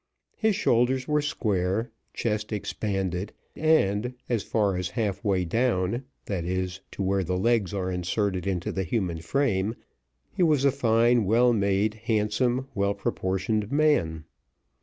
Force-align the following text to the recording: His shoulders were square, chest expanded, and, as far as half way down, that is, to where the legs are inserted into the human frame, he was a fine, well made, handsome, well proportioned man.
His 0.35 0.55
shoulders 0.55 1.07
were 1.07 1.21
square, 1.21 1.91
chest 2.11 2.51
expanded, 2.51 3.33
and, 3.55 4.15
as 4.29 4.41
far 4.41 4.75
as 4.75 4.89
half 4.89 5.23
way 5.23 5.45
down, 5.45 6.05
that 6.25 6.43
is, 6.43 6.79
to 6.93 7.03
where 7.03 7.23
the 7.23 7.37
legs 7.37 7.71
are 7.71 7.91
inserted 7.91 8.47
into 8.47 8.71
the 8.71 8.81
human 8.81 9.19
frame, 9.19 9.75
he 10.31 10.41
was 10.41 10.65
a 10.65 10.71
fine, 10.71 11.25
well 11.25 11.53
made, 11.53 11.93
handsome, 12.09 12.67
well 12.73 12.95
proportioned 12.95 13.71
man. 13.71 14.23